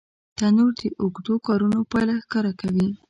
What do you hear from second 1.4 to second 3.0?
کارونو پایله ښکاره کوي